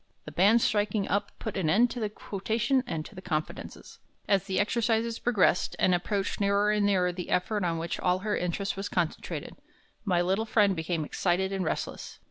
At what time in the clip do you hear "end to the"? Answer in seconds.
1.69-2.09